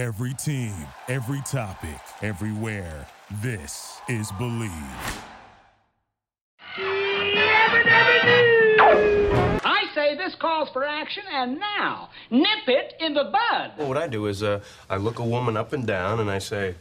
Every 0.00 0.32
team, 0.32 0.72
every 1.08 1.42
topic, 1.42 2.00
everywhere. 2.22 3.06
This 3.42 4.00
is 4.08 4.32
Bleav. 4.32 5.22
I 9.62 9.84
say 9.94 10.16
this 10.16 10.34
calls 10.36 10.70
for 10.70 10.86
action, 10.86 11.24
and 11.30 11.60
now, 11.60 12.08
nip 12.30 12.66
it 12.66 12.94
in 12.98 13.12
the 13.12 13.24
bud. 13.24 13.72
Well, 13.76 13.88
what 13.88 13.98
I 13.98 14.08
do 14.08 14.24
is 14.24 14.42
uh, 14.42 14.60
I 14.88 14.96
look 14.96 15.18
a 15.18 15.22
woman 15.22 15.58
up 15.58 15.74
and 15.74 15.86
down 15.86 16.18
and 16.18 16.30
I 16.30 16.38
say, 16.38 16.76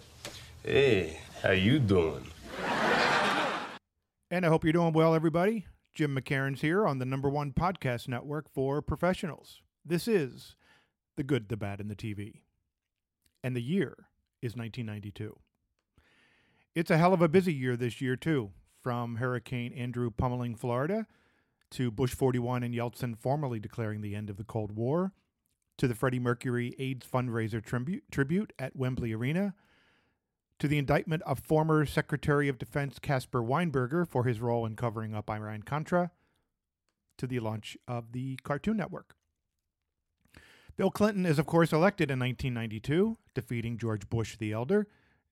"Hey, 0.63 1.19
how 1.43 1.51
you 1.51 1.79
doing?" 1.79 2.25
And 4.31 4.45
I 4.45 4.47
hope 4.47 4.63
you're 4.63 4.71
doing 4.71 4.93
well, 4.93 5.13
everybody. 5.13 5.65
Jim 5.93 6.15
McKairnes 6.15 6.59
here 6.59 6.87
on 6.87 6.99
the 6.99 7.05
number 7.05 7.27
one 7.27 7.51
podcast 7.51 8.07
network 8.07 8.49
for 8.49 8.81
professionals. 8.81 9.59
This 9.83 10.07
is 10.07 10.55
The 11.17 11.23
Good, 11.23 11.49
the 11.49 11.57
Bad, 11.57 11.81
and 11.81 11.91
the 11.91 11.97
TV. 11.97 12.43
And 13.43 13.55
the 13.55 13.61
year 13.61 13.95
is 14.41 14.55
1992. 14.55 15.37
It's 16.75 16.91
a 16.91 16.97
hell 16.97 17.13
of 17.13 17.21
a 17.21 17.29
busy 17.29 17.53
year 17.53 17.75
this 17.75 18.01
year, 18.01 18.15
too. 18.15 18.51
From 18.81 19.17
Hurricane 19.17 19.73
Andrew 19.73 20.09
pummeling 20.09 20.55
Florida 20.55 21.05
to 21.71 21.91
Bush 21.91 22.13
41 22.13 22.63
and 22.63 22.73
Yeltsin 22.73 23.17
formally 23.17 23.59
declaring 23.59 24.01
the 24.01 24.15
end 24.15 24.29
of 24.29 24.37
the 24.37 24.43
Cold 24.43 24.71
War 24.71 25.11
to 25.77 25.87
the 25.87 25.95
Freddie 25.95 26.19
Mercury 26.19 26.75
AIDS 26.79 27.05
fundraiser 27.05 27.63
tribute, 27.63 28.03
tribute 28.11 28.53
at 28.57 28.75
Wembley 28.75 29.13
Arena 29.13 29.53
to 30.59 30.67
the 30.67 30.77
indictment 30.77 31.23
of 31.23 31.39
former 31.39 31.85
Secretary 31.85 32.49
of 32.49 32.57
Defense 32.57 32.99
Caspar 32.99 33.41
Weinberger 33.41 34.07
for 34.07 34.25
his 34.25 34.41
role 34.41 34.65
in 34.65 34.75
covering 34.75 35.15
up 35.15 35.29
Iran 35.29 35.63
Contra, 35.63 36.11
to 37.17 37.27
the 37.27 37.39
launch 37.39 37.77
of 37.87 38.11
the 38.11 38.37
Cartoon 38.43 38.77
Network. 38.77 39.15
Bill 40.79 40.91
Clinton 40.91 41.25
is, 41.25 41.37
of 41.37 41.45
course, 41.45 41.73
elected 41.73 42.09
in 42.09 42.19
1992, 42.19 43.17
defeating 43.35 43.77
George 43.77 44.09
Bush 44.09 44.37
the 44.37 44.53
Elder 44.53 44.87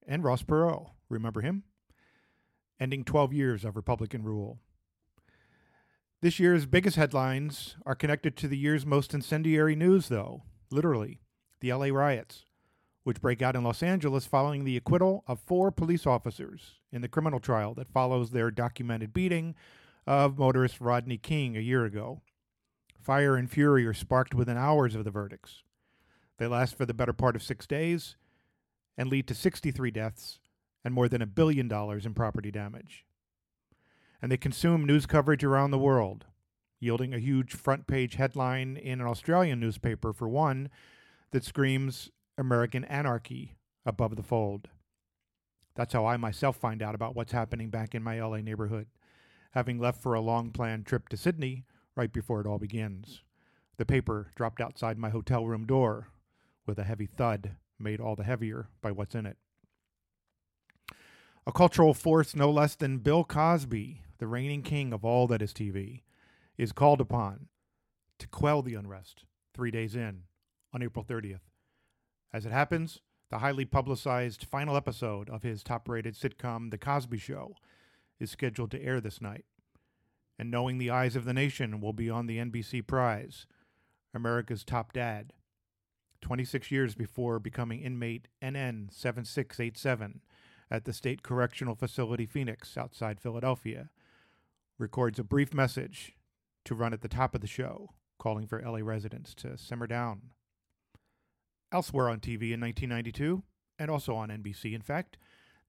and 0.06 0.22
Ross 0.22 0.42
Perot. 0.42 0.90
Remember 1.08 1.40
him? 1.40 1.62
Ending 2.78 3.02
12 3.02 3.32
years 3.32 3.64
of 3.64 3.74
Republican 3.74 4.24
rule. 4.24 4.58
This 6.20 6.38
year's 6.38 6.66
biggest 6.66 6.96
headlines 6.96 7.76
are 7.86 7.94
connected 7.94 8.36
to 8.36 8.46
the 8.46 8.58
year's 8.58 8.84
most 8.84 9.14
incendiary 9.14 9.74
news, 9.74 10.08
though, 10.08 10.42
literally, 10.70 11.18
the 11.60 11.72
LA 11.72 11.86
riots 11.86 12.44
which 13.04 13.22
break 13.22 13.40
out 13.40 13.56
in 13.56 13.64
Los 13.64 13.82
Angeles 13.82 14.26
following 14.26 14.64
the 14.64 14.76
acquittal 14.76 15.24
of 15.26 15.40
four 15.40 15.70
police 15.70 16.06
officers 16.06 16.72
in 16.92 17.00
the 17.00 17.08
criminal 17.08 17.40
trial 17.40 17.72
that 17.72 17.88
follows 17.88 18.32
their 18.32 18.50
documented 18.50 19.14
beating 19.14 19.54
of 20.06 20.36
motorist 20.38 20.78
Rodney 20.78 21.16
King 21.16 21.56
a 21.56 21.60
year 21.60 21.86
ago. 21.86 22.20
Fire 23.00 23.36
and 23.36 23.50
fury 23.50 23.86
are 23.86 23.94
sparked 23.94 24.34
within 24.34 24.56
hours 24.56 24.94
of 24.94 25.04
the 25.04 25.10
verdicts. 25.10 25.62
They 26.38 26.46
last 26.46 26.76
for 26.76 26.86
the 26.86 26.94
better 26.94 27.12
part 27.12 27.36
of 27.36 27.42
six 27.42 27.66
days 27.66 28.16
and 28.96 29.08
lead 29.08 29.26
to 29.28 29.34
63 29.34 29.90
deaths 29.90 30.40
and 30.84 30.94
more 30.94 31.08
than 31.08 31.22
a 31.22 31.26
billion 31.26 31.68
dollars 31.68 32.06
in 32.06 32.14
property 32.14 32.50
damage. 32.50 33.04
And 34.20 34.30
they 34.30 34.36
consume 34.36 34.84
news 34.84 35.06
coverage 35.06 35.44
around 35.44 35.70
the 35.70 35.78
world, 35.78 36.26
yielding 36.80 37.14
a 37.14 37.18
huge 37.18 37.54
front 37.54 37.86
page 37.86 38.16
headline 38.16 38.76
in 38.76 39.00
an 39.00 39.06
Australian 39.06 39.60
newspaper, 39.60 40.12
for 40.12 40.28
one, 40.28 40.70
that 41.30 41.44
screams 41.44 42.10
American 42.36 42.84
anarchy 42.84 43.56
above 43.86 44.16
the 44.16 44.22
fold. 44.22 44.68
That's 45.74 45.92
how 45.92 46.06
I 46.06 46.16
myself 46.16 46.56
find 46.56 46.82
out 46.82 46.96
about 46.96 47.14
what's 47.14 47.32
happening 47.32 47.70
back 47.70 47.94
in 47.94 48.02
my 48.02 48.20
LA 48.20 48.38
neighborhood, 48.38 48.88
having 49.52 49.78
left 49.78 50.02
for 50.02 50.14
a 50.14 50.20
long 50.20 50.50
planned 50.50 50.86
trip 50.86 51.08
to 51.10 51.16
Sydney 51.16 51.64
right 51.98 52.12
before 52.12 52.40
it 52.40 52.46
all 52.46 52.58
begins. 52.58 53.22
The 53.76 53.84
paper 53.84 54.28
dropped 54.36 54.60
outside 54.60 54.96
my 54.96 55.10
hotel 55.10 55.46
room 55.46 55.66
door 55.66 56.08
with 56.64 56.78
a 56.78 56.84
heavy 56.84 57.06
thud 57.06 57.56
made 57.78 58.00
all 58.00 58.14
the 58.14 58.24
heavier 58.24 58.68
by 58.80 58.92
what's 58.92 59.16
in 59.16 59.26
it. 59.26 59.36
A 61.46 61.52
cultural 61.52 61.94
force 61.94 62.36
no 62.36 62.50
less 62.50 62.76
than 62.76 62.98
Bill 62.98 63.24
Cosby, 63.24 64.02
the 64.18 64.26
reigning 64.26 64.62
king 64.62 64.92
of 64.92 65.04
all 65.04 65.26
that 65.26 65.42
is 65.42 65.52
TV, 65.52 66.02
is 66.56 66.72
called 66.72 67.00
upon 67.00 67.48
to 68.18 68.28
quell 68.28 68.62
the 68.62 68.74
unrest 68.74 69.24
three 69.52 69.70
days 69.70 69.96
in 69.96 70.22
on 70.72 70.82
April 70.82 71.04
30th. 71.04 71.40
As 72.32 72.46
it 72.46 72.52
happens, 72.52 73.00
the 73.30 73.38
highly 73.38 73.64
publicized 73.64 74.44
final 74.44 74.76
episode 74.76 75.28
of 75.30 75.42
his 75.42 75.62
top 75.62 75.88
rated 75.88 76.14
sitcom, 76.14 76.70
The 76.70 76.78
Cosby 76.78 77.18
Show, 77.18 77.54
is 78.20 78.30
scheduled 78.30 78.70
to 78.72 78.82
air 78.82 79.00
this 79.00 79.20
night. 79.20 79.44
And 80.38 80.50
knowing 80.50 80.78
the 80.78 80.90
eyes 80.90 81.16
of 81.16 81.24
the 81.24 81.34
nation 81.34 81.80
will 81.80 81.92
be 81.92 82.08
on 82.08 82.26
the 82.26 82.38
NBC 82.38 82.86
prize, 82.86 83.46
America's 84.14 84.64
Top 84.64 84.92
Dad, 84.92 85.32
26 86.20 86.70
years 86.70 86.94
before 86.94 87.38
becoming 87.38 87.80
inmate 87.80 88.28
NN 88.42 88.92
7687 88.92 90.20
at 90.70 90.84
the 90.84 90.92
State 90.92 91.22
Correctional 91.22 91.74
Facility 91.74 92.26
Phoenix 92.26 92.76
outside 92.76 93.20
Philadelphia, 93.20 93.90
records 94.78 95.18
a 95.18 95.24
brief 95.24 95.52
message 95.52 96.12
to 96.64 96.74
run 96.74 96.92
at 96.92 97.00
the 97.00 97.08
top 97.08 97.34
of 97.34 97.40
the 97.40 97.46
show, 97.46 97.90
calling 98.18 98.46
for 98.46 98.62
LA 98.62 98.78
residents 98.80 99.34
to 99.34 99.56
simmer 99.56 99.86
down. 99.86 100.22
Elsewhere 101.72 102.08
on 102.08 102.20
TV 102.20 102.52
in 102.52 102.60
1992, 102.60 103.42
and 103.78 103.90
also 103.90 104.14
on 104.14 104.28
NBC, 104.28 104.74
in 104.74 104.82
fact, 104.82 105.18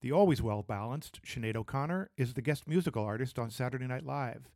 the 0.01 0.11
always 0.11 0.41
well 0.41 0.63
balanced 0.63 1.21
Sinead 1.23 1.55
O'Connor 1.55 2.09
is 2.17 2.33
the 2.33 2.41
guest 2.41 2.67
musical 2.67 3.03
artist 3.03 3.37
on 3.37 3.49
Saturday 3.49 3.87
Night 3.87 4.05
Live, 4.05 4.49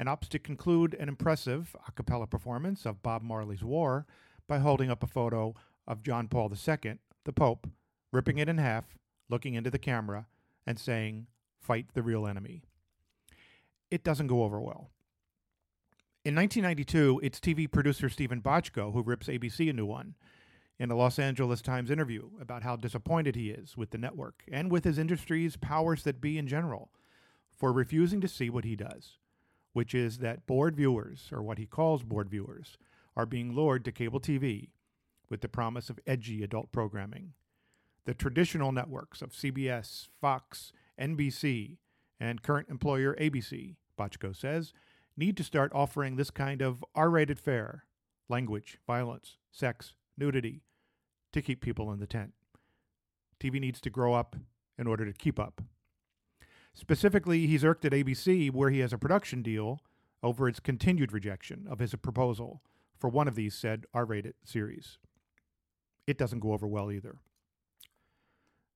and 0.00 0.08
opts 0.08 0.30
to 0.30 0.38
conclude 0.38 0.94
an 0.94 1.10
impressive 1.10 1.76
a 1.86 1.92
cappella 1.92 2.26
performance 2.26 2.86
of 2.86 3.02
Bob 3.02 3.22
Marley's 3.22 3.62
War 3.62 4.06
by 4.48 4.58
holding 4.58 4.90
up 4.90 5.02
a 5.02 5.06
photo 5.06 5.54
of 5.86 6.02
John 6.02 6.26
Paul 6.26 6.50
II, 6.50 6.94
the 7.24 7.32
Pope, 7.34 7.68
ripping 8.10 8.38
it 8.38 8.48
in 8.48 8.56
half, 8.56 8.96
looking 9.28 9.52
into 9.52 9.70
the 9.70 9.78
camera, 9.78 10.26
and 10.66 10.78
saying, 10.78 11.26
Fight 11.60 11.88
the 11.92 12.02
real 12.02 12.26
enemy. 12.26 12.62
It 13.90 14.02
doesn't 14.02 14.28
go 14.28 14.42
over 14.42 14.58
well. 14.58 14.88
In 16.24 16.34
1992, 16.34 17.20
it's 17.22 17.38
TV 17.38 17.70
producer 17.70 18.08
Steven 18.08 18.40
Bochco 18.40 18.94
who 18.94 19.02
rips 19.02 19.26
ABC 19.26 19.68
a 19.68 19.74
new 19.74 19.84
one 19.84 20.14
in 20.78 20.90
a 20.90 20.96
Los 20.96 21.18
Angeles 21.18 21.60
Times 21.60 21.90
interview 21.90 22.30
about 22.40 22.62
how 22.62 22.74
disappointed 22.74 23.36
he 23.36 23.50
is 23.50 23.76
with 23.76 23.90
the 23.90 23.98
network 23.98 24.44
and 24.50 24.70
with 24.70 24.84
his 24.84 24.98
industry's 24.98 25.58
powers 25.58 26.04
that 26.04 26.22
be 26.22 26.38
in 26.38 26.48
general 26.48 26.90
for 27.54 27.70
refusing 27.70 28.22
to 28.22 28.28
see 28.28 28.48
what 28.48 28.64
he 28.64 28.74
does, 28.76 29.18
which 29.72 29.94
is 29.94 30.18
that 30.18 30.46
board 30.46 30.76
viewers, 30.76 31.28
or 31.32 31.42
what 31.42 31.58
he 31.58 31.66
calls 31.66 32.02
board 32.02 32.28
viewers, 32.28 32.76
are 33.16 33.26
being 33.26 33.54
lured 33.54 33.84
to 33.84 33.92
cable 33.92 34.20
TV 34.20 34.70
with 35.28 35.40
the 35.40 35.48
promise 35.48 35.90
of 35.90 36.00
edgy 36.06 36.42
adult 36.42 36.72
programming. 36.72 37.32
The 38.04 38.14
traditional 38.14 38.72
networks 38.72 39.22
of 39.22 39.32
CBS, 39.32 40.08
Fox, 40.20 40.72
NBC, 41.00 41.76
and 42.18 42.42
current 42.42 42.68
employer 42.68 43.14
ABC, 43.20 43.76
Bochco 43.98 44.34
says, 44.34 44.72
need 45.16 45.36
to 45.36 45.44
start 45.44 45.72
offering 45.74 46.16
this 46.16 46.30
kind 46.30 46.62
of 46.62 46.84
R 46.94 47.10
rated 47.10 47.38
fare 47.38 47.84
language, 48.28 48.78
violence, 48.86 49.36
sex, 49.50 49.94
nudity, 50.16 50.62
to 51.32 51.42
keep 51.42 51.60
people 51.60 51.92
in 51.92 52.00
the 52.00 52.06
tent. 52.06 52.32
TV 53.40 53.60
needs 53.60 53.80
to 53.80 53.90
grow 53.90 54.14
up 54.14 54.36
in 54.78 54.86
order 54.86 55.04
to 55.04 55.12
keep 55.12 55.38
up. 55.38 55.62
Specifically, 56.80 57.46
he's 57.46 57.62
irked 57.62 57.84
at 57.84 57.92
ABC, 57.92 58.50
where 58.50 58.70
he 58.70 58.78
has 58.78 58.90
a 58.90 58.98
production 58.98 59.42
deal, 59.42 59.80
over 60.22 60.48
its 60.48 60.60
continued 60.60 61.12
rejection 61.12 61.66
of 61.68 61.78
his 61.78 61.94
proposal 61.94 62.62
for 62.98 63.10
one 63.10 63.28
of 63.28 63.34
these 63.34 63.54
said 63.54 63.84
R 63.92 64.06
rated 64.06 64.32
series. 64.44 64.96
It 66.06 66.16
doesn't 66.16 66.40
go 66.40 66.54
over 66.54 66.66
well 66.66 66.90
either. 66.90 67.16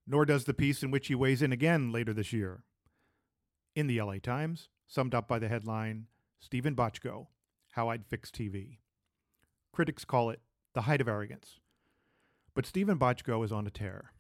Nor 0.07 0.27
does 0.27 0.45
the 0.45 0.53
piece 0.53 0.83
in 0.83 0.91
which 0.91 1.07
he 1.07 1.15
weighs 1.15 1.41
in 1.41 1.51
again 1.51 1.93
later 1.93 2.13
this 2.13 2.31
year. 2.31 2.65
In 3.75 3.87
the 3.87 4.03
LA 4.03 4.19
Times, 4.23 4.69
summed 4.87 5.15
up 5.15 5.27
by 5.27 5.39
the 5.39 5.49
headline 5.49 6.07
Steven 6.39 6.77
Bochco, 6.77 7.29
How 7.71 7.89
I'd 7.89 8.05
Fix 8.05 8.31
TV. 8.31 8.77
Critics 9.73 10.05
call 10.05 10.29
it 10.29 10.41
the 10.75 10.83
height 10.83 11.01
of 11.01 11.09
arrogance. 11.09 11.59
But 12.55 12.67
Steven 12.67 12.99
Bochco 12.99 13.43
is 13.43 13.51
on 13.51 13.67
a 13.67 13.71
tear. 13.71 14.13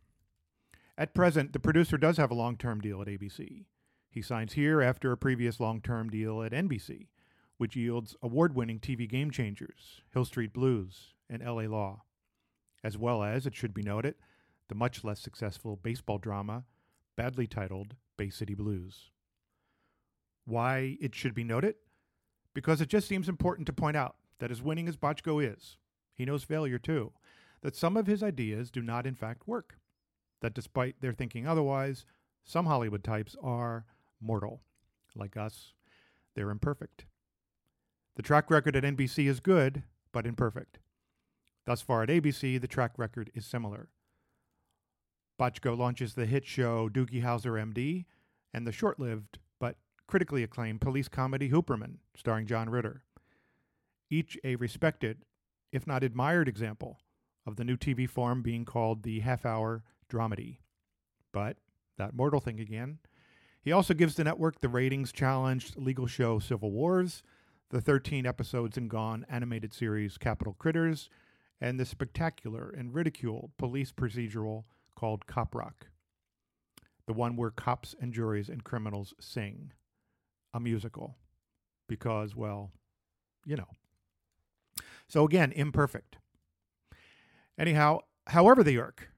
At 0.96 1.14
present, 1.14 1.52
the 1.52 1.60
producer 1.60 1.98
does 1.98 2.16
have 2.16 2.30
a 2.30 2.34
long 2.34 2.56
term 2.56 2.80
deal 2.80 3.02
at 3.02 3.08
ABC. 3.08 3.66
He 4.14 4.22
signs 4.22 4.52
here 4.52 4.80
after 4.80 5.10
a 5.10 5.16
previous 5.16 5.58
long 5.58 5.80
term 5.80 6.08
deal 6.08 6.40
at 6.40 6.52
NBC, 6.52 7.08
which 7.56 7.74
yields 7.74 8.14
award 8.22 8.54
winning 8.54 8.78
TV 8.78 9.08
game 9.08 9.32
changers, 9.32 10.02
Hill 10.12 10.24
Street 10.24 10.52
Blues, 10.52 11.14
and 11.28 11.42
LA 11.42 11.62
Law, 11.62 12.04
as 12.84 12.96
well 12.96 13.24
as, 13.24 13.44
it 13.44 13.56
should 13.56 13.74
be 13.74 13.82
noted, 13.82 14.14
the 14.68 14.76
much 14.76 15.02
less 15.02 15.18
successful 15.18 15.74
baseball 15.82 16.18
drama, 16.18 16.62
badly 17.16 17.48
titled 17.48 17.96
Bay 18.16 18.30
City 18.30 18.54
Blues. 18.54 19.10
Why 20.44 20.96
it 21.00 21.16
should 21.16 21.34
be 21.34 21.42
noted? 21.42 21.74
Because 22.54 22.80
it 22.80 22.88
just 22.88 23.08
seems 23.08 23.28
important 23.28 23.66
to 23.66 23.72
point 23.72 23.96
out 23.96 24.14
that 24.38 24.52
as 24.52 24.62
winning 24.62 24.86
as 24.86 24.96
Bochco 24.96 25.44
is, 25.44 25.76
he 26.14 26.24
knows 26.24 26.44
failure 26.44 26.78
too, 26.78 27.10
that 27.62 27.74
some 27.74 27.96
of 27.96 28.06
his 28.06 28.22
ideas 28.22 28.70
do 28.70 28.80
not 28.80 29.08
in 29.08 29.16
fact 29.16 29.48
work, 29.48 29.80
that 30.40 30.54
despite 30.54 31.00
their 31.00 31.12
thinking 31.12 31.48
otherwise, 31.48 32.06
some 32.44 32.66
Hollywood 32.66 33.02
types 33.02 33.34
are 33.42 33.86
mortal. 34.24 34.62
Like 35.14 35.36
us, 35.36 35.72
they're 36.34 36.50
imperfect. 36.50 37.06
The 38.16 38.22
track 38.22 38.50
record 38.50 38.76
at 38.76 38.84
NBC 38.84 39.28
is 39.28 39.40
good, 39.40 39.82
but 40.12 40.26
imperfect. 40.26 40.78
Thus 41.66 41.82
far 41.82 42.02
at 42.02 42.08
ABC, 42.08 42.60
the 42.60 42.68
track 42.68 42.92
record 42.96 43.30
is 43.34 43.46
similar. 43.46 43.88
Bochco 45.38 45.76
launches 45.76 46.14
the 46.14 46.26
hit 46.26 46.46
show 46.46 46.88
Doogie 46.88 47.22
Howser 47.22 47.60
MD 47.72 48.04
and 48.52 48.66
the 48.66 48.72
short 48.72 49.00
lived 49.00 49.38
but 49.58 49.76
critically 50.06 50.42
acclaimed 50.42 50.80
police 50.80 51.08
comedy 51.08 51.50
Hooperman, 51.50 51.96
starring 52.16 52.46
John 52.46 52.70
Ritter. 52.70 53.02
Each 54.10 54.38
a 54.44 54.56
respected, 54.56 55.24
if 55.72 55.86
not 55.86 56.04
admired, 56.04 56.48
example 56.48 57.00
of 57.46 57.56
the 57.56 57.64
new 57.64 57.76
TV 57.76 58.08
form 58.08 58.42
being 58.42 58.64
called 58.64 59.02
the 59.02 59.20
half 59.20 59.44
hour 59.44 59.82
dramedy. 60.08 60.58
But 61.32 61.56
that 61.98 62.14
mortal 62.14 62.40
thing 62.40 62.60
again. 62.60 62.98
He 63.64 63.72
also 63.72 63.94
gives 63.94 64.14
the 64.14 64.24
network 64.24 64.60
the 64.60 64.68
ratings 64.68 65.10
challenged 65.10 65.78
legal 65.78 66.06
show 66.06 66.38
Civil 66.38 66.70
Wars, 66.70 67.22
the 67.70 67.80
13 67.80 68.26
episodes 68.26 68.76
in 68.76 68.88
Gone 68.88 69.24
animated 69.30 69.72
series 69.72 70.18
Capital 70.18 70.52
Critters, 70.52 71.08
and 71.62 71.80
the 71.80 71.86
spectacular 71.86 72.68
and 72.68 72.92
ridiculed 72.92 73.52
police 73.56 73.90
procedural 73.90 74.64
called 74.94 75.26
Cop 75.26 75.54
Rock. 75.54 75.86
The 77.06 77.14
one 77.14 77.36
where 77.36 77.50
cops 77.50 77.94
and 77.98 78.12
juries 78.12 78.50
and 78.50 78.62
criminals 78.64 79.14
sing. 79.18 79.72
A 80.52 80.60
musical. 80.60 81.16
Because, 81.88 82.36
well, 82.36 82.70
you 83.46 83.56
know. 83.56 83.68
So 85.08 85.24
again, 85.24 85.52
imperfect. 85.52 86.18
Anyhow, 87.58 88.00
however 88.26 88.62
they 88.62 88.76
irk, 88.76 89.08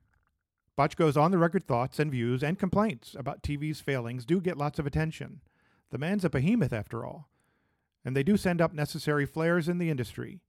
Bochco's 0.77 1.17
on 1.17 1.31
the 1.31 1.39
record 1.39 1.67
thoughts 1.67 1.99
and 1.99 2.11
views 2.11 2.43
and 2.43 2.59
complaints 2.59 3.17
about 3.19 3.43
TV's 3.43 3.81
failings 3.81 4.27
do 4.27 4.41
get 4.43 4.59
lots 4.59 4.79
of 4.79 4.87
attention. 4.87 5.41
The 5.91 5.97
man's 5.97 6.25
a 6.25 6.31
behemoth, 6.31 6.73
after 6.73 7.05
all. 7.05 7.29
And 8.05 8.15
they 8.15 8.23
do 8.23 8.37
send 8.37 8.61
up 8.61 8.75
necessary 8.75 9.25
flares 9.25 9.69
in 9.69 9.79
the 9.79 9.89
industry, 9.89 10.41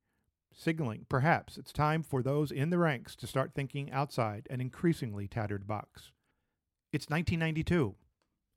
signaling 0.53 1.05
perhaps 1.07 1.57
it's 1.57 1.71
time 1.71 2.03
for 2.03 2.21
those 2.21 2.51
in 2.51 2.71
the 2.71 2.77
ranks 2.77 3.15
to 3.15 3.27
start 3.27 3.53
thinking 3.53 3.89
outside 3.91 4.47
an 4.49 4.59
increasingly 4.59 5.27
tattered 5.27 5.65
box. 5.65 6.11
It's 6.91 7.09
1992, 7.09 7.95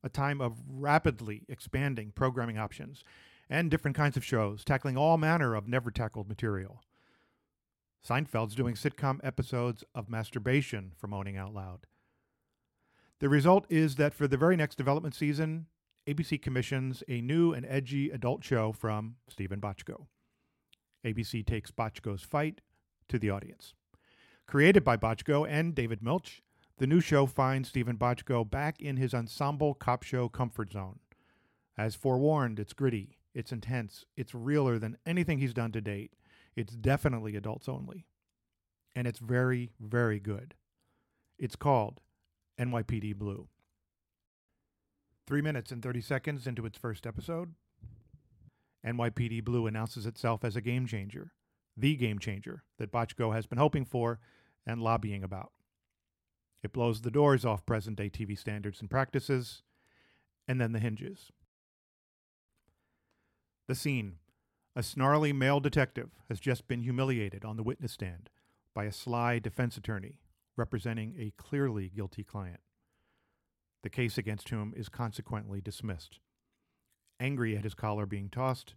a 0.03 0.09
time 0.09 0.41
of 0.41 0.59
rapidly 0.69 1.45
expanding 1.49 2.13
programming 2.15 2.59
options 2.59 3.05
and 3.49 3.71
different 3.71 3.97
kinds 3.97 4.17
of 4.17 4.25
shows, 4.25 4.65
tackling 4.65 4.97
all 4.97 5.19
manner 5.19 5.55
of 5.55 5.69
never 5.69 5.91
tackled 5.91 6.29
material. 6.29 6.83
Seinfeld's 8.07 8.55
doing 8.55 8.75
sitcom 8.75 9.21
episodes 9.23 9.85
of 9.95 10.09
masturbation 10.09 10.93
for 10.97 11.07
moaning 11.07 11.37
out 11.37 11.55
loud. 11.55 11.87
The 13.21 13.29
result 13.29 13.67
is 13.69 13.97
that 13.97 14.15
for 14.15 14.27
the 14.27 14.39
very 14.39 14.57
next 14.57 14.77
development 14.77 15.15
season, 15.15 15.67
ABC 16.07 16.41
commissions 16.41 17.03
a 17.09 17.21
new 17.21 17.53
and 17.53 17.67
edgy 17.67 18.11
adult 18.11 18.43
show 18.43 18.73
from 18.73 19.17
Steven 19.29 19.61
Bochco. 19.61 20.07
ABC 21.05 21.47
takes 21.47 21.71
Bochco's 21.71 22.23
fight 22.23 22.63
to 23.09 23.19
the 23.19 23.31
audience. 23.31 23.75
Created 24.47 24.83
by 24.83 24.97
Bochco 24.97 25.47
and 25.49 25.75
David 25.75 26.03
Milch, 26.03 26.43
the 26.79 26.87
new 26.87 27.01
show 27.01 27.27
finds 27.27 27.69
Steven 27.69 27.99
Bochco 27.99 28.49
back 28.49 28.81
in 28.81 28.97
his 28.97 29.13
ensemble 29.13 29.75
cop 29.75 30.03
show 30.03 30.29
comfort 30.29 30.73
zone. 30.73 31.01
As 31.77 31.95
forewarned, 31.95 32.59
it's 32.59 32.73
gritty, 32.73 33.19
it's 33.35 33.53
intense, 33.53 34.07
it's 34.17 34.35
realer 34.35 34.79
than 34.79 34.97
anything 35.05 35.39
he's 35.39 35.55
done 35.55 35.73
to 35.73 35.81
date, 35.81 36.15
it's 36.61 36.75
definitely 36.75 37.37
adults 37.37 37.69
only. 37.69 38.07
And 38.95 39.07
it's 39.07 39.19
very, 39.19 39.73
very 39.81 40.21
good. 40.21 40.55
It's 41.39 41.57
called 41.57 42.01
NYPD 42.59 43.17
Blue. 43.17 43.49
Three 45.27 45.41
minutes 45.41 45.73
and 45.73 45.83
30 45.83 46.01
seconds 46.01 46.47
into 46.47 46.67
its 46.67 46.77
first 46.77 47.07
episode, 47.07 47.55
NYPD 48.85 49.45
Blue 49.45 49.67
announces 49.67 50.07
itself 50.07 50.45
as 50.45 50.57
a 50.57 50.61
game 50.61 50.87
changer, 50.87 51.33
the 51.77 51.97
game 51.97 52.19
changer 52.19 52.65
that 52.79 52.93
Bochco 52.93 53.33
has 53.35 53.47
been 53.47 53.59
hoping 53.59 53.85
for 53.85 54.19
and 54.67 54.83
lobbying 54.83 55.23
about. 55.23 55.53
It 56.63 56.73
blows 56.73 57.01
the 57.01 57.11
doors 57.11 57.45
off 57.45 57.65
present 57.65 57.97
day 57.97 58.11
TV 58.11 58.37
standards 58.37 58.81
and 58.81 58.91
practices, 58.91 59.63
and 60.47 60.61
then 60.61 60.73
the 60.73 60.79
hinges. 60.79 61.31
The 63.69 63.75
scene 63.75 64.17
a 64.77 64.83
snarly 64.83 65.33
male 65.33 65.61
detective 65.61 66.11
has 66.29 66.39
just 66.39 66.69
been 66.69 66.83
humiliated 66.83 67.45
on 67.45 67.57
the 67.57 67.63
witness 67.63 67.93
stand 67.93 68.31
by 68.75 68.85
a 68.85 68.93
sly 68.93 69.39
defense 69.39 69.77
attorney 69.77 70.19
representing 70.57 71.15
a 71.19 71.33
clearly 71.37 71.91
guilty 71.95 72.23
client. 72.23 72.61
The 73.83 73.91
case 73.91 74.19
against 74.19 74.51
whom 74.51 74.73
is 74.77 74.89
consequently 74.89 75.61
dismissed. 75.61 76.21
Angry 77.19 77.57
at 77.57 77.65
his 77.65 77.75
collar 77.75 78.07
being 78.07 78.29
tossed, 78.29 78.75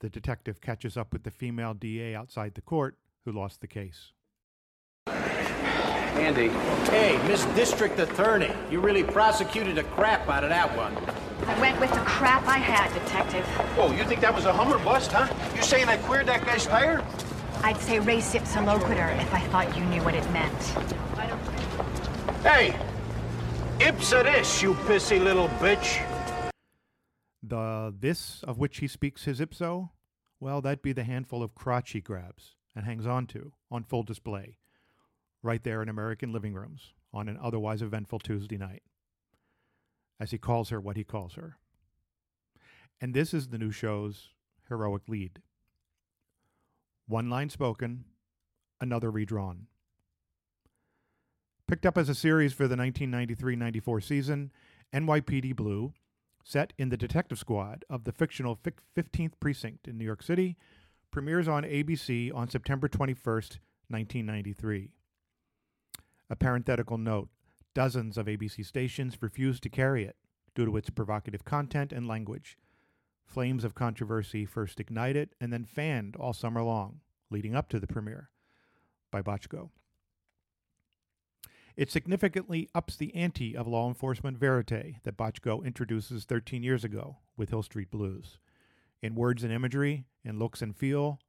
the 0.00 0.08
detective 0.08 0.60
catches 0.60 0.96
up 0.96 1.12
with 1.12 1.24
the 1.24 1.30
female 1.30 1.74
DA 1.74 2.14
outside 2.14 2.54
the 2.54 2.60
court 2.60 2.96
who 3.24 3.32
lost 3.32 3.60
the 3.60 3.66
case. 3.66 4.12
Andy. 6.18 6.48
Hey, 6.90 7.20
Miss 7.28 7.44
District 7.54 7.98
Attorney, 7.98 8.50
you 8.70 8.80
really 8.80 9.04
prosecuted 9.04 9.76
the 9.76 9.84
crap 9.84 10.28
out 10.28 10.42
of 10.42 10.50
that 10.50 10.76
one. 10.76 10.96
I 11.46 11.60
went 11.60 11.80
with 11.80 11.90
the 11.90 12.00
crap 12.00 12.46
I 12.46 12.58
had, 12.58 12.92
Detective. 12.92 13.46
Oh, 13.78 13.92
you 13.92 14.04
think 14.04 14.20
that 14.20 14.34
was 14.34 14.44
a 14.44 14.52
Hummer 14.52 14.78
bust, 14.84 15.12
huh? 15.12 15.32
You 15.54 15.62
saying 15.62 15.88
I 15.88 15.96
queered 15.96 16.26
that 16.26 16.44
guy's 16.44 16.66
tire? 16.66 17.04
I'd 17.62 17.78
say 17.78 17.98
res 17.98 18.34
ipsa 18.34 18.64
loquitur 18.64 19.20
if 19.20 19.32
I 19.34 19.40
thought 19.48 19.76
you 19.76 19.84
knew 19.86 20.02
what 20.02 20.14
it 20.14 20.30
meant. 20.32 20.62
Hey! 22.42 22.74
Ipsa 23.78 24.24
this, 24.24 24.62
you 24.62 24.74
pissy 24.74 25.22
little 25.22 25.48
bitch! 25.60 26.04
The 27.42 27.94
this 27.98 28.42
of 28.42 28.58
which 28.58 28.78
he 28.78 28.88
speaks 28.88 29.24
his 29.24 29.40
ipso, 29.40 29.92
well, 30.40 30.60
that'd 30.60 30.82
be 30.82 30.92
the 30.92 31.04
handful 31.04 31.42
of 31.42 31.54
crotch 31.54 31.92
he 31.92 32.00
grabs 32.00 32.56
and 32.76 32.84
hangs 32.84 33.06
on 33.06 33.26
to 33.28 33.52
on 33.70 33.84
full 33.84 34.02
display, 34.02 34.58
right 35.42 35.62
there 35.62 35.82
in 35.82 35.88
American 35.88 36.32
living 36.32 36.54
rooms 36.54 36.92
on 37.12 37.28
an 37.28 37.38
otherwise 37.42 37.82
eventful 37.82 38.18
Tuesday 38.18 38.56
night, 38.56 38.82
as 40.20 40.30
he 40.30 40.38
calls 40.38 40.70
her 40.70 40.80
what 40.80 40.96
he 40.96 41.04
calls 41.04 41.34
her. 41.34 41.58
And 43.00 43.14
this 43.14 43.32
is 43.32 43.48
the 43.48 43.58
new 43.58 43.70
show's 43.70 44.30
heroic 44.68 45.02
lead. 45.08 45.40
One 47.06 47.30
line 47.30 47.48
spoken, 47.48 48.04
another 48.80 49.10
redrawn. 49.10 49.66
Picked 51.66 51.86
up 51.86 51.98
as 51.98 52.08
a 52.08 52.14
series 52.14 52.52
for 52.52 52.64
the 52.64 52.76
1993 52.76 53.56
94 53.56 54.00
season, 54.00 54.52
NYPD 54.92 55.54
Blue, 55.54 55.92
set 56.42 56.72
in 56.78 56.88
the 56.88 56.96
detective 56.96 57.38
squad 57.38 57.84
of 57.90 58.04
the 58.04 58.12
fictional 58.12 58.58
15th 58.96 59.32
Precinct 59.38 59.86
in 59.86 59.98
New 59.98 60.04
York 60.04 60.22
City, 60.22 60.56
premieres 61.10 61.46
on 61.46 61.62
ABC 61.62 62.34
on 62.34 62.48
September 62.48 62.88
21st, 62.88 63.58
1993. 63.88 64.90
A 66.30 66.36
parenthetical 66.36 66.98
note 66.98 67.28
dozens 67.74 68.16
of 68.18 68.26
ABC 68.26 68.64
stations 68.64 69.18
refused 69.20 69.62
to 69.62 69.68
carry 69.68 70.04
it 70.04 70.16
due 70.54 70.64
to 70.64 70.76
its 70.76 70.90
provocative 70.90 71.44
content 71.44 71.92
and 71.92 72.06
language. 72.08 72.58
Flames 73.24 73.64
of 73.64 73.74
controversy 73.74 74.44
first 74.44 74.80
ignited 74.80 75.34
and 75.40 75.52
then 75.52 75.64
fanned 75.64 76.16
all 76.16 76.32
summer 76.32 76.62
long, 76.62 77.00
leading 77.30 77.54
up 77.54 77.68
to 77.68 77.78
the 77.78 77.86
premiere 77.86 78.30
by 79.10 79.22
Bochco. 79.22 79.70
It 81.76 81.92
significantly 81.92 82.68
ups 82.74 82.96
the 82.96 83.14
ante 83.14 83.56
of 83.56 83.68
law 83.68 83.86
enforcement 83.86 84.36
verite 84.36 84.96
that 85.04 85.16
Bochco 85.16 85.64
introduces 85.64 86.24
13 86.24 86.64
years 86.64 86.82
ago 86.82 87.18
with 87.36 87.50
Hill 87.50 87.62
Street 87.62 87.90
Blues. 87.90 88.38
In 89.00 89.14
words 89.14 89.44
and 89.44 89.52
imagery, 89.52 90.06
in 90.24 90.40
looks 90.40 90.60
and 90.60 90.74
feel, 90.74 91.20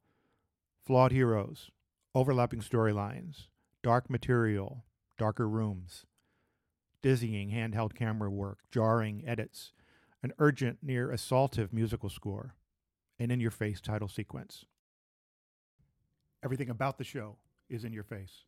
flawed 0.84 1.12
heroes, 1.12 1.70
overlapping 2.16 2.62
storylines, 2.62 3.46
dark 3.80 4.10
material, 4.10 4.84
darker 5.18 5.48
rooms, 5.48 6.04
dizzying 7.02 7.50
handheld 7.50 7.94
camera 7.94 8.30
work, 8.30 8.58
jarring 8.70 9.22
edits, 9.26 9.72
an 10.22 10.32
urgent, 10.38 10.78
near 10.82 11.08
assaultive 11.08 11.72
musical 11.72 12.08
score, 12.08 12.54
an 13.18 13.30
in 13.30 13.40
your 13.40 13.50
face 13.50 13.80
title 13.80 14.08
sequence. 14.08 14.64
Everything 16.42 16.70
about 16.70 16.98
the 16.98 17.04
show 17.04 17.36
is 17.68 17.84
in 17.84 17.92
your 17.92 18.04
face 18.04 18.44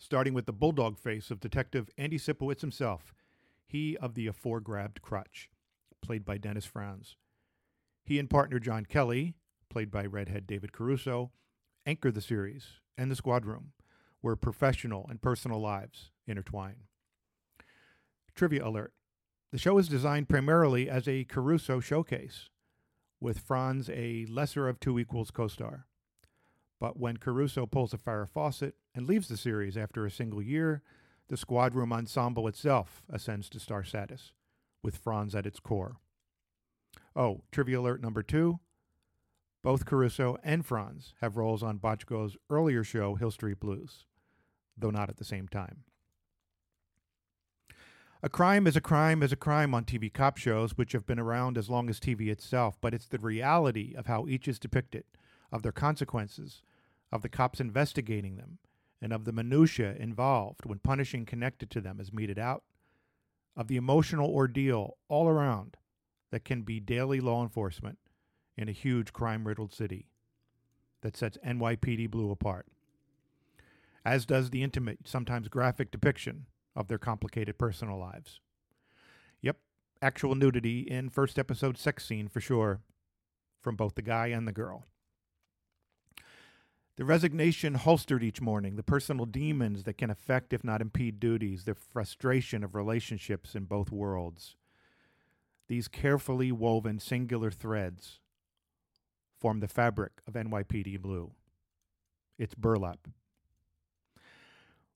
starting 0.00 0.32
with 0.32 0.46
the 0.46 0.52
bulldog 0.52 0.98
face 0.98 1.30
of 1.30 1.40
Detective 1.40 1.90
Andy 1.98 2.18
Sipowicz 2.18 2.62
himself, 2.62 3.12
he 3.66 3.98
of 3.98 4.14
the 4.14 4.26
aforegrabbed 4.26 5.02
crutch, 5.02 5.50
played 6.00 6.24
by 6.24 6.38
Dennis 6.38 6.64
Franz. 6.64 7.16
He 8.02 8.18
and 8.18 8.28
partner 8.28 8.58
John 8.58 8.86
Kelly, 8.86 9.34
played 9.68 9.90
by 9.90 10.06
redhead 10.06 10.46
David 10.46 10.72
Caruso, 10.72 11.30
anchor 11.84 12.10
the 12.10 12.22
series 12.22 12.66
and 12.96 13.10
the 13.10 13.14
squad 13.14 13.44
room, 13.44 13.72
where 14.20 14.36
professional 14.36 15.06
and 15.08 15.22
personal 15.22 15.60
lives 15.60 16.10
intertwine. 16.26 16.84
Trivia 18.34 18.66
alert 18.66 18.92
the 19.52 19.58
show 19.58 19.78
is 19.78 19.88
designed 19.88 20.28
primarily 20.28 20.88
as 20.88 21.08
a 21.08 21.24
Caruso 21.24 21.80
showcase, 21.80 22.50
with 23.20 23.40
Franz 23.40 23.90
a 23.90 24.24
lesser 24.26 24.68
of 24.68 24.78
two 24.78 24.96
equals 24.98 25.32
co 25.32 25.48
star. 25.48 25.86
But 26.78 26.98
when 26.98 27.16
Caruso 27.16 27.66
pulls 27.66 27.92
a 27.92 27.98
fire 27.98 28.26
faucet 28.26 28.76
and 28.94 29.08
leaves 29.08 29.26
the 29.26 29.36
series 29.36 29.76
after 29.76 30.06
a 30.06 30.10
single 30.10 30.40
year, 30.40 30.82
the 31.28 31.36
squad 31.36 31.74
room 31.74 31.92
ensemble 31.92 32.46
itself 32.46 33.02
ascends 33.10 33.48
to 33.50 33.60
star 33.60 33.82
status, 33.82 34.32
with 34.84 34.96
Franz 34.96 35.34
at 35.34 35.46
its 35.46 35.58
core. 35.58 35.96
Oh, 37.16 37.42
trivia 37.50 37.80
alert 37.80 38.00
number 38.00 38.22
two. 38.22 38.60
Both 39.64 39.84
Caruso 39.84 40.38
and 40.44 40.64
Franz 40.64 41.12
have 41.20 41.36
roles 41.36 41.62
on 41.62 41.78
Bochco's 41.78 42.36
earlier 42.48 42.84
show, 42.84 43.16
Hill 43.16 43.32
Street 43.32 43.58
Blues, 43.58 44.06
though 44.80 44.90
not 44.90 45.08
at 45.08 45.16
the 45.16 45.24
same 45.24 45.48
time. 45.48 45.84
A 48.22 48.28
crime 48.28 48.66
is 48.66 48.76
a 48.76 48.82
crime 48.82 49.22
is 49.22 49.32
a 49.32 49.36
crime 49.36 49.74
on 49.74 49.84
TV 49.84 50.12
cop 50.12 50.36
shows, 50.36 50.76
which 50.76 50.92
have 50.92 51.06
been 51.06 51.18
around 51.18 51.56
as 51.56 51.70
long 51.70 51.88
as 51.88 51.98
TV 51.98 52.28
itself, 52.28 52.78
but 52.80 52.92
it's 52.92 53.06
the 53.06 53.18
reality 53.18 53.94
of 53.96 54.06
how 54.06 54.26
each 54.26 54.46
is 54.46 54.58
depicted, 54.58 55.04
of 55.50 55.62
their 55.62 55.72
consequences, 55.72 56.62
of 57.10 57.22
the 57.22 57.30
cops 57.30 57.60
investigating 57.60 58.36
them, 58.36 58.58
and 59.00 59.12
of 59.12 59.24
the 59.24 59.32
minutiae 59.32 59.94
involved 59.98 60.66
when 60.66 60.78
punishing 60.78 61.24
connected 61.24 61.70
to 61.70 61.80
them 61.80 61.98
is 61.98 62.12
meted 62.12 62.38
out, 62.38 62.62
of 63.56 63.68
the 63.68 63.76
emotional 63.76 64.30
ordeal 64.30 64.98
all 65.08 65.26
around 65.26 65.78
that 66.30 66.44
can 66.44 66.62
be 66.62 66.78
daily 66.78 67.20
law 67.20 67.42
enforcement 67.42 67.98
in 68.56 68.68
a 68.68 68.72
huge 68.72 69.12
crime 69.12 69.46
riddled 69.46 69.72
city 69.72 70.10
that 71.00 71.16
sets 71.16 71.38
NYPD 71.44 72.10
Blue 72.10 72.30
apart, 72.30 72.66
as 74.04 74.26
does 74.26 74.50
the 74.50 74.62
intimate, 74.62 75.00
sometimes 75.04 75.48
graphic 75.48 75.90
depiction 75.90 76.46
of 76.74 76.88
their 76.88 76.98
complicated 76.98 77.58
personal 77.58 77.98
lives. 77.98 78.40
Yep, 79.42 79.58
actual 80.00 80.34
nudity 80.34 80.80
in 80.80 81.10
first 81.10 81.38
episode 81.38 81.76
sex 81.76 82.06
scene 82.06 82.28
for 82.28 82.40
sure, 82.40 82.80
from 83.60 83.76
both 83.76 83.94
the 83.94 84.02
guy 84.02 84.28
and 84.28 84.48
the 84.48 84.52
girl. 84.52 84.86
The 86.96 87.04
resignation 87.04 87.76
holstered 87.76 88.22
each 88.22 88.42
morning, 88.42 88.76
the 88.76 88.82
personal 88.82 89.24
demons 89.24 89.84
that 89.84 89.96
can 89.96 90.10
affect, 90.10 90.52
if 90.52 90.62
not 90.62 90.82
impede, 90.82 91.18
duties, 91.18 91.64
the 91.64 91.74
frustration 91.74 92.62
of 92.62 92.74
relationships 92.74 93.54
in 93.54 93.64
both 93.64 93.90
worlds. 93.90 94.56
These 95.66 95.88
carefully 95.88 96.52
woven 96.52 96.98
singular 96.98 97.50
threads 97.50 98.20
form 99.38 99.60
the 99.60 99.68
fabric 99.68 100.12
of 100.26 100.34
NYPD 100.34 101.00
Blue. 101.00 101.30
It's 102.38 102.54
burlap. 102.54 103.08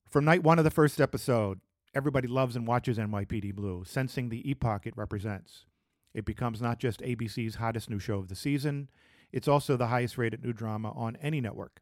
From 0.09 0.25
night 0.25 0.43
one 0.43 0.59
of 0.59 0.65
the 0.65 0.71
first 0.71 1.01
episode, 1.01 1.59
everybody 1.93 2.27
loves 2.27 2.55
and 2.55 2.67
watches 2.67 2.97
NYPD 2.97 3.53
Blue, 3.53 3.83
sensing 3.85 4.29
the 4.29 4.49
epoch 4.49 4.85
it 4.85 4.95
represents. 4.95 5.65
It 6.13 6.25
becomes 6.25 6.61
not 6.61 6.79
just 6.79 7.01
ABC's 7.01 7.55
hottest 7.55 7.89
new 7.89 7.99
show 7.99 8.19
of 8.19 8.29
the 8.29 8.35
season, 8.35 8.89
it's 9.31 9.47
also 9.47 9.75
the 9.75 9.87
highest 9.87 10.17
rated 10.17 10.43
new 10.43 10.53
drama 10.53 10.91
on 10.91 11.17
any 11.17 11.41
network. 11.41 11.81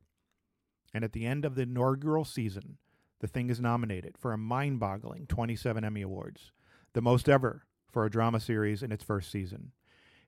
And 0.94 1.03
at 1.03 1.13
the 1.13 1.25
end 1.25 1.46
of 1.46 1.56
the 1.56 1.63
inaugural 1.63 2.25
season, 2.25 2.77
the 3.20 3.27
thing 3.27 3.50
is 3.50 3.60
nominated 3.60 4.18
for 4.18 4.34
a 4.34 4.38
mind 4.38 4.80
boggling 4.80 5.27
27 5.27 5.84
Emmy 5.84 6.01
Awards, 6.01 6.51
the 6.94 7.01
most 7.01 7.30
ever 7.30 7.65
for 7.92 8.06
a 8.06 8.10
drama 8.10 8.39
series 8.39 8.82
in 8.82 8.92
its 8.92 9.03
first 9.03 9.32
season. 9.32 9.72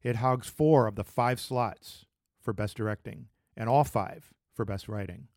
It 0.04 0.18
hogs 0.18 0.48
four 0.48 0.86
of 0.86 0.96
the 0.96 1.04
five 1.04 1.40
slots 1.40 2.06
for 2.40 2.54
Best 2.54 2.78
Directing, 2.78 3.26
and 3.58 3.68
all 3.68 3.84
five 3.84 4.34
for 4.54 4.66
Best 4.66 4.88
Writing. 4.88 5.28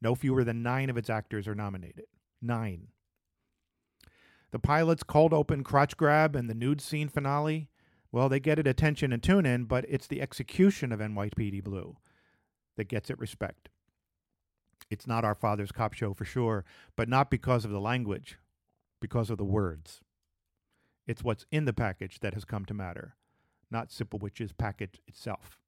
No 0.00 0.14
fewer 0.14 0.44
than 0.44 0.62
nine 0.62 0.90
of 0.90 0.96
its 0.96 1.10
actors 1.10 1.48
are 1.48 1.54
nominated. 1.54 2.06
Nine. 2.40 2.88
The 4.50 4.58
pilot's 4.58 5.02
cold 5.02 5.34
open 5.34 5.64
crotch 5.64 5.96
grab 5.96 6.34
and 6.34 6.48
the 6.48 6.54
nude 6.54 6.80
scene 6.80 7.08
finale, 7.08 7.68
well, 8.10 8.28
they 8.28 8.40
get 8.40 8.58
it 8.58 8.66
attention 8.66 9.12
and 9.12 9.22
tune 9.22 9.44
in, 9.44 9.64
but 9.64 9.84
it's 9.88 10.06
the 10.06 10.22
execution 10.22 10.92
of 10.92 11.00
NYPD 11.00 11.62
Blue 11.62 11.96
that 12.76 12.88
gets 12.88 13.10
it 13.10 13.18
respect. 13.18 13.68
It's 14.90 15.06
not 15.06 15.24
our 15.24 15.34
father's 15.34 15.72
cop 15.72 15.92
show 15.92 16.14
for 16.14 16.24
sure, 16.24 16.64
but 16.96 17.08
not 17.08 17.30
because 17.30 17.64
of 17.66 17.70
the 17.70 17.80
language, 17.80 18.38
because 19.00 19.28
of 19.28 19.36
the 19.36 19.44
words. 19.44 20.00
It's 21.06 21.22
what's 21.22 21.44
in 21.50 21.66
the 21.66 21.72
package 21.74 22.20
that 22.20 22.34
has 22.34 22.44
come 22.44 22.64
to 22.66 22.74
matter, 22.74 23.16
not 23.70 23.90
Sipowicz' 23.90 24.56
package 24.56 25.00
itself. 25.06 25.58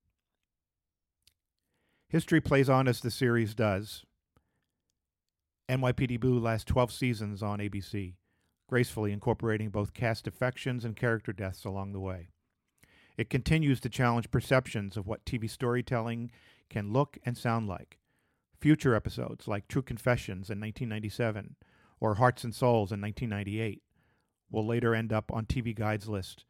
History 2.09 2.41
plays 2.41 2.69
on 2.69 2.89
as 2.89 3.01
the 3.01 3.11
series 3.11 3.55
does. 3.55 4.05
NYPD 5.71 6.19
Blue 6.19 6.41
lasts 6.41 6.65
12 6.65 6.91
seasons 6.91 7.43
on 7.45 7.61
ABC, 7.61 8.15
gracefully 8.69 9.13
incorporating 9.13 9.71
both 9.71 9.95
cast 9.95 10.25
defections 10.25 10.85
and 10.85 10.97
character 10.97 11.33
deaths 11.33 11.65
along 11.65 11.93
the 11.93 12.01
way. 12.01 12.31
It 13.17 13.31
continues 13.31 13.79
to 13.81 13.89
challenge 13.89 14.33
perceptions 14.33 14.97
of 14.97 15.07
what 15.07 15.25
TV 15.25 15.49
storytelling 15.49 16.33
can 16.69 16.93
look 16.93 17.19
and 17.25 17.39
sound 17.39 17.69
like, 17.69 17.99
Future 18.61 18.97
episodes 18.97 19.47
like 19.47 19.69
True 19.69 19.81
Confessions 19.81 20.51
in 20.51 20.59
1997 20.61 21.55
or 22.01 22.17
Hearts 22.17 22.43
and 22.43 22.53
Souls 22.53 22.91
in 22.91 23.01
1998 23.01 23.81
will 24.51 24.67
later 24.67 24.93
end 24.93 25.13
up 25.13 25.31
on 25.33 25.47
TV 25.47 25.73
Guide's 25.73 26.09
list 26.09 26.45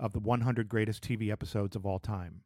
of 0.00 0.14
the 0.14 0.20
100 0.20 0.70
greatest 0.70 1.04
TV 1.04 1.30
episodes 1.30 1.76
of 1.76 1.84
all 1.84 1.98
time. 1.98 2.44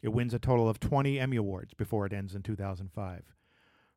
It 0.00 0.14
wins 0.14 0.32
a 0.32 0.38
total 0.38 0.66
of 0.66 0.80
20 0.80 1.20
Emmy 1.20 1.36
Awards 1.36 1.74
before 1.74 2.06
it 2.06 2.12
ends 2.14 2.34
in 2.34 2.42
2005. 2.42 3.34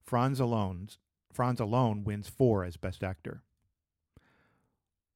Franz 0.08 0.40
alone, 0.40 0.88
Franz 1.34 1.60
alone 1.60 2.06
wins 2.06 2.30
four 2.30 2.64
as 2.64 2.78
Best 2.78 3.04
Actor. 3.04 3.44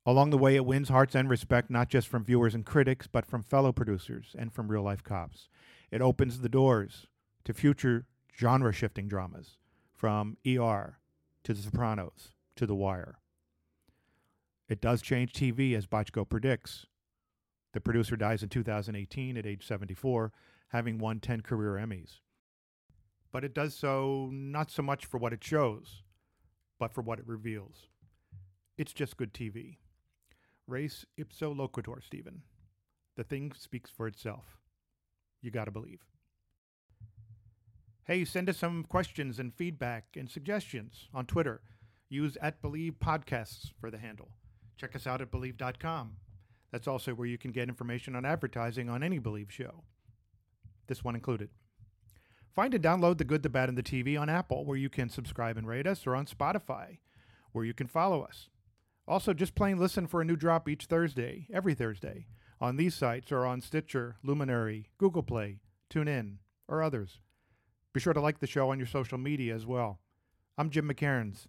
Along 0.05 0.31
the 0.31 0.38
way, 0.38 0.57
it 0.57 0.65
wins 0.65 0.89
hearts 0.89 1.15
and 1.15 1.29
respect 1.29 1.69
not 1.69 1.88
just 1.88 2.10
from 2.10 2.25
viewers 2.25 2.53
and 2.53 2.65
critics, 2.65 3.07
but 3.07 3.25
from 3.25 3.41
fellow 3.41 3.71
producers 3.71 4.36
and 4.38 4.51
from 4.51 4.67
real 4.67 4.81
life 4.81 5.01
cops. 5.01 5.48
It 5.91 6.01
opens 6.01 6.39
the 6.39 6.50
doors 6.50 7.07
to 7.45 7.53
future 7.53 8.05
genre 8.38 8.74
shifting 8.74 9.07
dramas 9.07 9.57
from 9.93 10.36
ER 10.45 11.00
to 11.45 11.53
The 11.53 11.62
Sopranos 11.62 12.33
to 12.57 12.65
The 12.65 12.75
Wire. 12.75 13.19
It 14.67 14.81
does 14.81 15.01
change 15.01 15.31
TV 15.31 15.74
as 15.74 15.88
Bochco 15.88 16.27
predicts. 16.27 16.86
The 17.71 17.79
producer 17.79 18.17
dies 18.17 18.43
in 18.43 18.50
2018 18.50 19.38
at 19.38 19.45
age 19.45 19.65
74, 19.65 20.33
having 20.69 20.98
won 20.98 21.21
10 21.21 21.41
career 21.41 21.74
Emmys. 21.74 22.19
But 23.31 23.43
it 23.43 23.53
does 23.53 23.75
so 23.75 24.29
not 24.31 24.71
so 24.71 24.81
much 24.81 25.05
for 25.05 25.17
what 25.17 25.33
it 25.33 25.43
shows, 25.43 26.03
but 26.79 26.93
for 26.93 27.01
what 27.01 27.19
it 27.19 27.27
reveals. 27.27 27.88
It's 28.77 28.93
just 28.93 29.17
good 29.17 29.33
TV. 29.33 29.77
Res 30.67 31.05
ipso 31.17 31.53
loquitur, 31.53 32.03
Steven. 32.03 32.41
The 33.15 33.23
thing 33.23 33.51
speaks 33.57 33.89
for 33.89 34.07
itself. 34.07 34.57
You 35.41 35.51
gotta 35.51 35.71
believe. 35.71 36.01
Hey, 38.05 38.25
send 38.25 38.50
us 38.50 38.57
some 38.57 38.83
questions 38.83 39.39
and 39.39 39.53
feedback 39.53 40.05
and 40.17 40.29
suggestions 40.29 41.07
on 41.13 41.25
Twitter. 41.25 41.61
Use 42.09 42.38
at 42.41 42.61
Bleav 42.61 42.97
Podcasts 42.97 43.71
for 43.79 43.91
the 43.91 43.97
handle. 43.97 44.29
Check 44.77 44.95
us 44.95 45.07
out 45.07 45.21
at 45.21 45.31
Bleav.com. 45.31 46.17
That's 46.71 46.88
also 46.88 47.13
where 47.13 47.27
you 47.27 47.38
can 47.38 47.51
get 47.51 47.69
information 47.69 48.15
on 48.15 48.25
advertising 48.25 48.89
on 48.89 49.03
any 49.03 49.19
Bleav 49.19 49.51
show, 49.51 49.83
this 50.88 51.03
one 51.03 51.15
included. 51.15 51.50
Find 52.53 52.74
and 52.74 52.84
download 52.84 53.17
The 53.17 53.24
Good, 53.24 53.43
the 53.43 53.50
Bad, 53.50 53.70
and 53.70 53.77
the 53.77 53.84
TV 53.84 54.20
on 54.20 54.29
Apple, 54.29 54.65
where 54.65 54.77
you 54.77 54.89
can 54.89 55.10
subscribe 55.10 55.58
and 55.58 55.65
rate 55.65 55.88
us, 55.88 56.05
or 56.05 56.15
on 56.15 56.25
Spotify, 56.25 56.98
where 57.53 57.63
you 57.63 57.74
can 57.74 57.88
follow 57.88 58.22
us. 58.22 58.50
Also, 59.08 59.34
just 59.34 59.55
plain 59.55 59.77
listen 59.77 60.05
for 60.05 60.22
a 60.22 60.25
new 60.25 60.36
drop 60.36 60.67
each 60.67 60.86
Thursday, 60.86 61.48
every 61.53 61.74
Thursday, 61.74 62.27
on 62.60 62.75
these 62.75 62.93
sites 62.93 63.31
or 63.31 63.46
on 63.46 63.62
Stitcher, 63.62 64.17
Luminary, 64.22 64.89
Google 64.98 65.24
Play, 65.24 65.60
TuneIn, 65.89 66.38
or 66.67 66.84
others. 66.84 67.20
Be 67.93 68.00
sure 68.00 68.13
to 68.13 68.22
like 68.22 68.39
the 68.39 68.48
show 68.48 68.70
on 68.70 68.77
your 68.77 68.88
social 68.88 69.17
media 69.17 69.55
as 69.55 69.65
well. 69.65 70.00
I'm 70.58 70.70
Jim 70.70 70.89
McKairnes. 70.89 71.48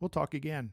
We'll 0.00 0.08
talk 0.08 0.34
again. 0.34 0.72